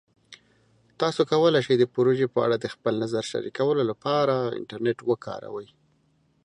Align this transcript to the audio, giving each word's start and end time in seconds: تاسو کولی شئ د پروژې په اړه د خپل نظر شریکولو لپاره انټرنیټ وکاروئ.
تاسو 1.01 1.21
کولی 1.31 1.59
شئ 1.65 1.75
د 1.79 1.83
پروژې 1.93 2.27
په 2.33 2.39
اړه 2.45 2.55
د 2.59 2.65
خپل 2.73 2.93
نظر 3.03 3.23
شریکولو 3.31 3.83
لپاره 3.91 4.35
انټرنیټ 4.59 4.99
وکاروئ. 5.09 5.67